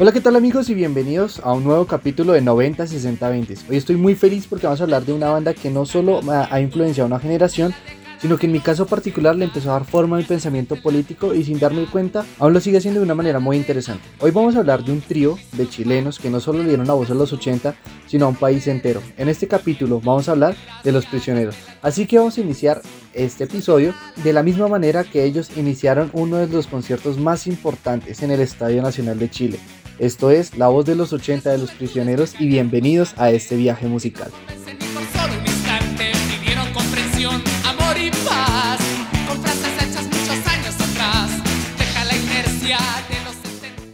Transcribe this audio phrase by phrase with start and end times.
[0.00, 3.54] Hola, ¿qué tal amigos y bienvenidos a un nuevo capítulo de 90 60 20?
[3.68, 6.60] Hoy estoy muy feliz porque vamos a hablar de una banda que no solo ha
[6.60, 7.74] influenciado a una generación,
[8.20, 11.34] sino que en mi caso particular le empezó a dar forma a mi pensamiento político
[11.34, 14.04] y sin darme cuenta aún lo sigue haciendo de una manera muy interesante.
[14.20, 16.94] Hoy vamos a hablar de un trío de chilenos que no solo le dieron la
[16.94, 17.74] voz a los 80,
[18.06, 19.02] sino a un país entero.
[19.16, 20.54] En este capítulo vamos a hablar
[20.84, 21.56] de los prisioneros.
[21.82, 22.82] Así que vamos a iniciar
[23.14, 28.22] este episodio de la misma manera que ellos iniciaron uno de los conciertos más importantes
[28.22, 29.58] en el Estadio Nacional de Chile.
[29.98, 33.88] Esto es La voz de los 80 de los prisioneros y bienvenidos a este viaje
[33.88, 34.30] musical.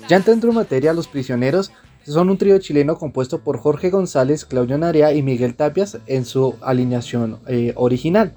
[0.07, 1.73] Ya entrando en materia, Los Prisioneros
[2.05, 6.57] son un trío chileno compuesto por Jorge González, Claudio Narea y Miguel Tapias en su
[6.61, 8.35] alineación eh, original.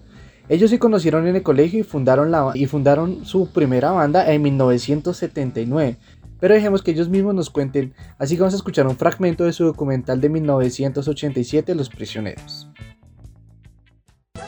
[0.50, 4.42] Ellos se conocieron en el colegio y fundaron, la, y fundaron su primera banda en
[4.42, 5.98] 1979.
[6.40, 9.54] Pero dejemos que ellos mismos nos cuenten, así que vamos a escuchar un fragmento de
[9.54, 12.68] su documental de 1987, Los Prisioneros.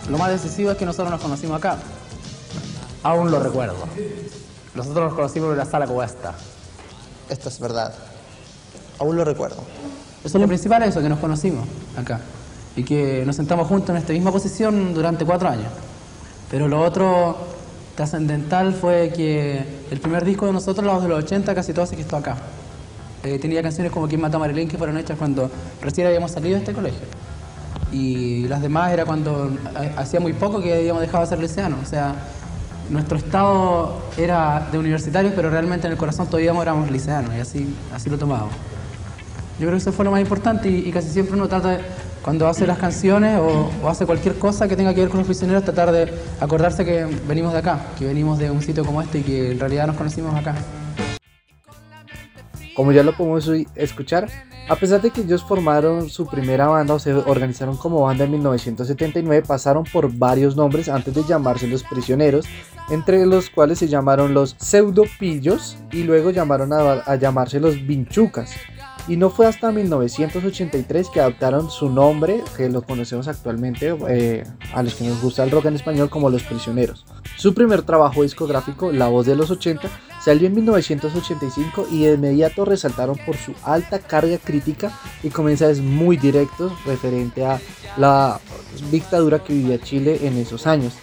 [0.10, 1.78] Lo más decisivo es que nosotros nos conocimos acá.
[3.04, 3.88] Aún lo recuerdo.
[4.76, 6.36] Nosotros nos conocimos en la sala como esta.
[7.30, 7.94] Esto es verdad.
[9.00, 9.64] Aún lo recuerdo.
[10.23, 11.67] Eso es lo principal, eso, que nos conocimos
[11.98, 12.20] acá.
[12.76, 15.72] Y que nos sentamos juntos en esta misma posición durante cuatro años.
[16.52, 17.38] Pero lo otro
[18.00, 19.61] trascendental fue que
[19.92, 22.38] el primer disco de nosotros, los de los 80, casi todo se quedó acá.
[23.25, 26.53] Eh, tenía canciones como Quién mata a Marilyn que fueron hechas cuando recién habíamos salido
[26.53, 27.05] de este colegio.
[27.92, 31.77] Y las demás era cuando eh, hacía muy poco que habíamos dejado de ser liceanos.
[31.83, 32.16] O sea,
[32.89, 37.76] nuestro estado era de universitarios, pero realmente en el corazón todavía éramos liceanos y así,
[37.93, 38.54] así lo tomábamos.
[39.60, 41.80] Yo creo que eso fue lo más importante y, casi siempre uno trata, de,
[42.23, 45.63] cuando hace las canciones o, hace cualquier cosa que tenga que ver con los prisioneros,
[45.63, 49.23] tratar de acordarse que venimos de acá, que venimos de un sitio como este y
[49.23, 50.55] que en realidad nos conocimos acá.
[52.75, 54.30] Como ya lo podemos escuchar,
[54.69, 58.31] a pesar de que ellos formaron su primera banda o se organizaron como banda en
[58.31, 62.45] 1979, pasaron por varios nombres antes de llamarse Los Prisioneros,
[62.91, 68.51] entre los cuales se llamaron los Pseudopillos y luego llamaron a, llamarse los Vinchucas.
[69.09, 74.43] Y no fue hasta 1983 que adoptaron su nombre, que lo conocemos actualmente eh,
[74.73, 77.05] a los que nos gusta el rock en español como Los Prisioneros.
[77.36, 82.65] Su primer trabajo discográfico, La Voz de los 80, Salió en 1985 y de inmediato
[82.65, 84.92] resaltaron por su alta carga crítica
[85.23, 87.59] y con mensajes muy directos referente a
[87.95, 88.39] la
[88.92, 90.93] dictadura que vivía Chile en esos años.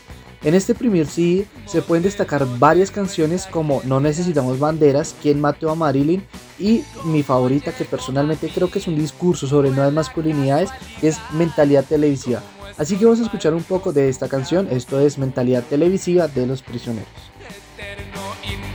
[0.42, 5.70] En este primer CD se pueden destacar varias canciones como No necesitamos banderas, Quién mató
[5.70, 6.22] a Marilyn
[6.58, 10.70] y mi favorita que personalmente creo que es un discurso sobre nuevas masculinidades
[11.02, 12.42] es Mentalidad Televisiva.
[12.78, 16.46] Así que vamos a escuchar un poco de esta canción, esto es Mentalidad Televisiva de
[16.46, 17.06] los Prisioneros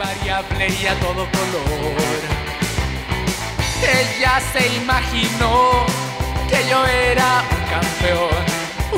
[0.01, 2.19] variable y a todo color.
[3.99, 5.85] Ella se imaginó
[6.49, 8.43] que yo era un campeón,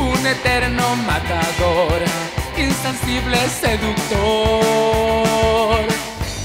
[0.10, 2.00] un eterno matador,
[2.58, 4.20] insensible seductor.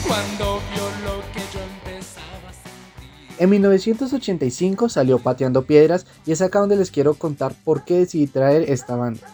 [0.07, 3.37] Cuando vio que yo empezaba a sentir.
[3.39, 8.27] En 1985 salió Pateando Piedras y es acá donde les quiero contar por qué decidí
[8.27, 9.27] traer esta banda.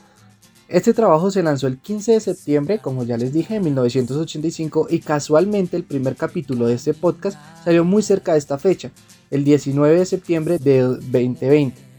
[0.69, 5.01] Este trabajo se lanzó el 15 de septiembre, como ya les dije, en 1985 y
[5.01, 8.91] casualmente el primer capítulo de este podcast salió muy cerca de esta fecha,
[9.31, 11.94] el 19 de septiembre de 2020.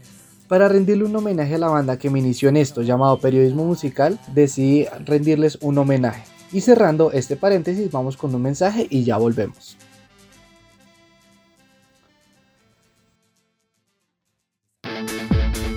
[0.48, 4.20] Para rendirle un homenaje a la banda que me inició en esto llamado periodismo musical,
[4.32, 6.22] decidí rendirles un homenaje.
[6.52, 9.76] Y cerrando este paréntesis, vamos con un mensaje y ya volvemos.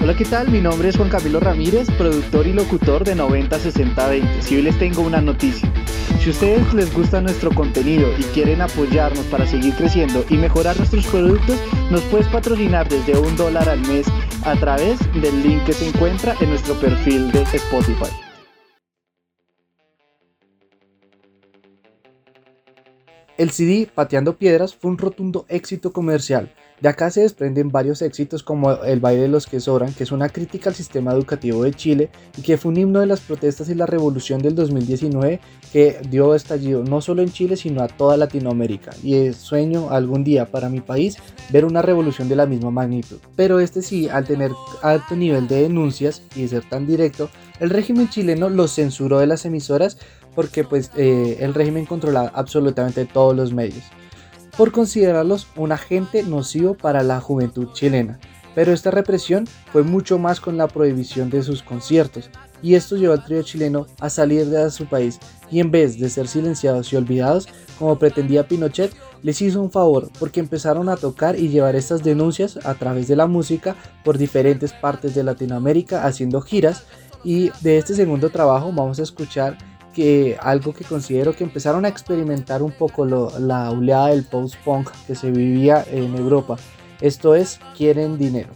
[0.02, 0.50] Hola, ¿qué tal?
[0.50, 4.42] Mi nombre es Juan Camilo Ramírez, productor y locutor de 906020.
[4.44, 5.72] Si hoy les tengo una noticia.
[6.20, 11.08] Si ustedes les gusta nuestro contenido y quieren apoyarnos para seguir creciendo y mejorar nuestros
[11.08, 11.58] productos,
[11.90, 14.06] nos puedes patrocinar desde un dólar al mes
[14.44, 18.29] a través del link que se encuentra en nuestro perfil de Spotify.
[23.40, 26.52] El CD Pateando Piedras fue un rotundo éxito comercial
[26.82, 30.12] de acá se desprenden varios éxitos como El baile de los que sobran, que es
[30.12, 33.70] una crítica al sistema educativo de Chile y que fue un himno de las protestas
[33.70, 35.42] y la revolución del 2019
[35.74, 38.92] que dio estallido no solo en Chile sino a toda Latinoamérica.
[39.04, 41.18] Y sueño algún día para mi país
[41.50, 43.18] ver una revolución de la misma magnitud.
[43.36, 44.52] Pero este sí, al tener
[44.82, 49.46] alto nivel de denuncias y ser tan directo, el régimen chileno lo censuró de las
[49.46, 49.98] emisoras
[50.40, 53.84] porque pues eh, el régimen controlaba absolutamente todos los medios.
[54.56, 58.22] Por considerarlos un agente nocivo para la juventud chilena.
[58.56, 62.30] Pero esta represión fue mucho más con la prohibición de sus conciertos,
[62.62, 65.20] y esto llevó al trío chileno a salir de su país
[65.52, 70.10] y en vez de ser silenciados y olvidados, como pretendía Pinochet, les hizo un favor
[70.20, 73.76] porque empezaron a tocar y llevar estas denuncias a través de la música
[74.06, 76.86] por diferentes partes de Latinoamérica haciendo giras.
[77.26, 79.58] Y de este segundo trabajo vamos a escuchar
[79.94, 85.16] que algo que considero que empezaron a experimentar un poco la oleada del post-punk que
[85.16, 86.58] se vivía en Europa.
[87.02, 88.50] Esto es Quieren Dinero.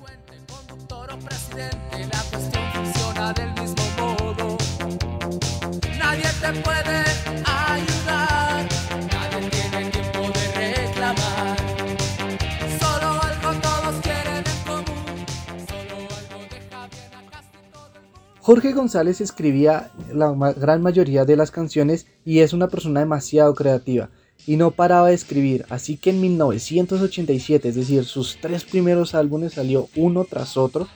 [18.43, 24.09] Jorge González escribía la gran mayoría de las canciones y es una persona demasiado creativa
[24.45, 29.53] y no paraba de escribir, así que en 1987, es decir, sus tres primeros álbumes
[29.53, 30.89] salió uno tras otro,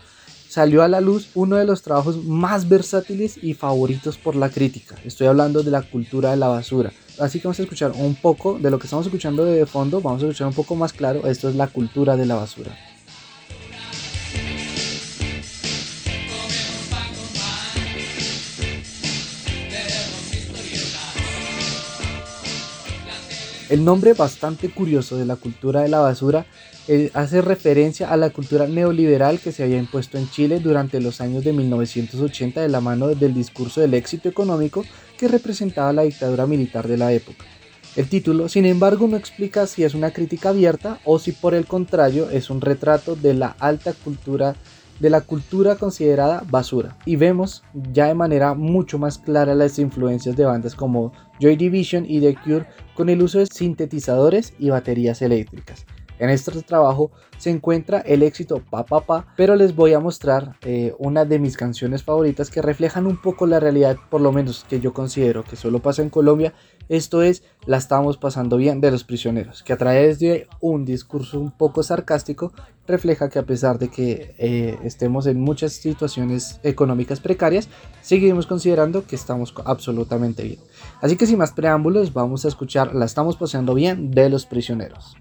[0.50, 4.98] salió a la luz uno de los trabajos más versátiles y favoritos por la crítica.
[5.06, 6.92] Estoy hablando de la cultura de la basura.
[7.18, 10.22] Así que vamos a escuchar un poco de lo que estamos escuchando de fondo, vamos
[10.22, 12.76] a escuchar un poco más claro, esto es la cultura de la basura.
[23.70, 26.46] El nombre bastante curioso de la cultura de la basura
[26.88, 31.20] eh, hace referencia a la cultura neoliberal que se había impuesto en Chile durante los
[31.20, 34.86] años de 1980 de la mano del discurso del éxito económico
[35.18, 37.44] que representaba la dictadura militar de la época.
[37.98, 41.66] El título, sin embargo, no explica si es una crítica abierta o si por el
[41.66, 44.56] contrario es un retrato de la alta cultura
[45.00, 47.64] de la cultura considerada basura y vemos
[47.94, 52.36] ya de manera mucho más clara las influencias de bandas como Joy Division y The
[52.36, 52.66] Cure
[52.96, 55.86] con el uso de sintetizadores y baterías eléctricas.
[56.20, 60.58] En este trabajo se encuentra el éxito Pa Pa Pa, pero les voy a mostrar
[60.62, 64.66] eh, una de mis canciones favoritas que reflejan un poco la realidad, por lo menos
[64.68, 66.54] que yo considero que solo pasa en Colombia.
[66.90, 71.40] Esto es La estamos pasando bien de los prisioneros, que a través de un discurso
[71.40, 72.54] un poco sarcástico
[72.88, 77.68] refleja que a pesar de que eh, estemos en muchas situaciones económicas precarias,
[78.02, 80.60] seguimos considerando que estamos absolutamente bien.
[81.02, 85.18] Así que sin más preámbulos, vamos a escuchar La estamos pasando bien de los prisioneros.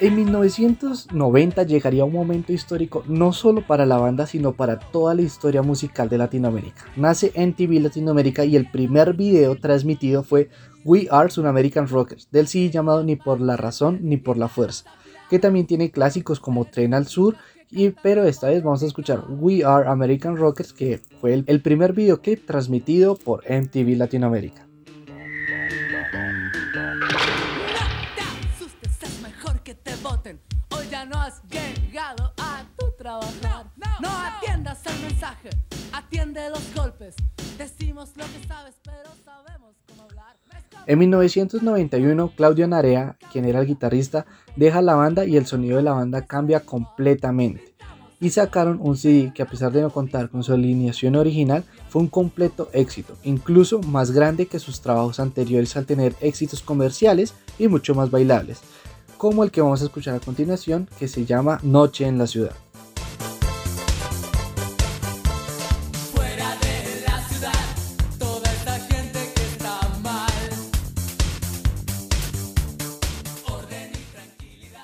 [0.00, 5.22] En 1990 llegaría un momento histórico no solo para la banda, sino para toda la
[5.22, 6.84] historia musical de Latinoamérica.
[6.94, 10.50] Nace NTV Latinoamérica y el primer video transmitido fue
[10.84, 14.46] We Are Sun American Rockers, del CD llamado Ni por la razón ni por la
[14.46, 14.84] fuerza,
[15.28, 17.34] que también tiene clásicos como Tren al Sur
[17.68, 21.60] y, pero esta vez vamos a escuchar We Are American Rockers, que fue el, el
[21.60, 24.68] primer videoclip transmitido por MTV Latinoamérica.
[31.06, 33.66] No has llegado a tu trabajar.
[34.00, 35.50] No, atiendas el mensaje,
[35.92, 37.14] atiende los golpes.
[37.56, 40.36] Decimos lo que sabes, pero sabemos cómo hablar.
[40.86, 45.82] En 1991, Claudio Narea, quien era el guitarrista, deja la banda y el sonido de
[45.82, 47.74] la banda cambia completamente.
[48.20, 52.02] Y sacaron un CD que a pesar de no contar con su alineación original, fue
[52.02, 57.68] un completo éxito, incluso más grande que sus trabajos anteriores al tener éxitos comerciales y
[57.68, 58.60] mucho más bailables,
[59.18, 62.54] como el que vamos a escuchar a continuación, que se llama Noche en la Ciudad.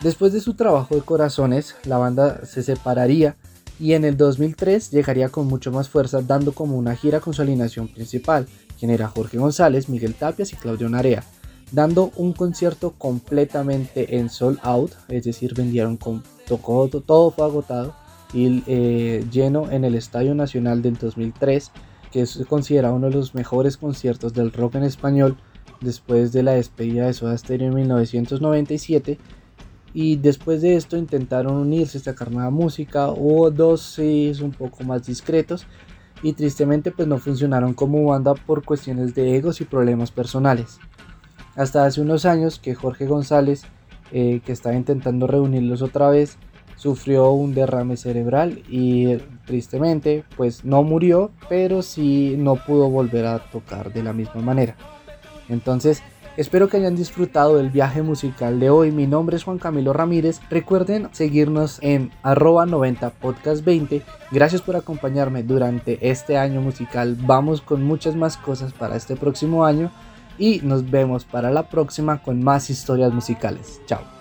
[0.02, 3.36] Después de su trabajo de Corazones, la banda se separaría
[3.80, 7.40] y en el 2003 llegaría con mucho más fuerza dando como una gira con su
[7.40, 8.46] alineación principal,
[8.78, 11.24] quien era Jorge González, Miguel Tapias y Claudio Narea,
[11.74, 17.94] dando un concierto completamente en sold out, es decir, vendieron con todo, todo fue agotado
[18.32, 21.72] y eh, lleno en el Estadio Nacional del 2003,
[22.12, 25.36] que es considerado uno de los mejores conciertos del rock en español
[25.80, 29.18] después de la despedida de Soda Stereo en 1997
[29.92, 35.06] y después de esto intentaron unirse, sacar nueva música, o dos sí un poco más
[35.06, 35.66] discretos
[36.22, 40.78] y tristemente pues no funcionaron como banda por cuestiones de egos y problemas personales.
[41.56, 43.62] Hasta hace unos años que Jorge González,
[44.12, 46.36] eh, que estaba intentando reunirlos otra vez,
[46.76, 53.26] sufrió un derrame cerebral y eh, tristemente pues no murió, pero sí no pudo volver
[53.26, 54.76] a tocar de la misma manera.
[55.48, 56.02] Entonces,
[56.36, 58.90] espero que hayan disfrutado del viaje musical de hoy.
[58.90, 60.40] Mi nombre es Juan Camilo Ramírez.
[60.50, 64.02] Recuerden seguirnos en arroba 90podcast20.
[64.32, 67.16] Gracias por acompañarme durante este año musical.
[67.20, 69.92] Vamos con muchas más cosas para este próximo año
[70.38, 73.80] y nos vemos para la próxima con más historias musicales.
[73.86, 74.13] Chao.